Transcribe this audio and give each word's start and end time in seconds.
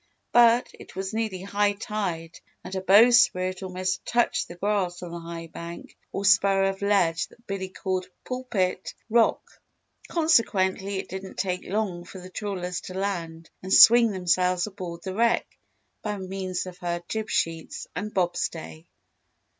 But, 0.31 0.71
it 0.73 0.95
was 0.95 1.13
nearly 1.13 1.43
high 1.43 1.73
tide 1.73 2.39
and 2.63 2.73
her 2.73 2.81
bowsprit 2.81 3.61
almost 3.61 4.03
touched 4.03 4.47
the 4.47 4.55
grass 4.55 5.03
on 5.03 5.11
the 5.11 5.19
high 5.19 5.45
bank, 5.45 5.95
or 6.11 6.25
spur 6.25 6.63
of 6.63 6.81
ledge 6.81 7.27
that 7.27 7.45
Billy 7.45 7.69
called 7.69 8.07
Pulpit 8.25 8.95
Rock. 9.11 9.61
Consequently, 10.07 10.95
it 10.97 11.07
didn't 11.07 11.37
take 11.37 11.65
long 11.65 12.03
for 12.03 12.19
the 12.19 12.31
trawlers 12.31 12.81
to 12.81 12.95
land 12.95 13.51
and 13.61 13.71
swing 13.71 14.09
themselves 14.11 14.65
aboard 14.65 15.03
the 15.03 15.13
wreck 15.13 15.45
by 16.01 16.17
means 16.17 16.65
of 16.65 16.79
her 16.79 17.03
jib 17.07 17.29
sheets 17.29 17.85
and 17.95 18.11
bobstay. 18.11 18.87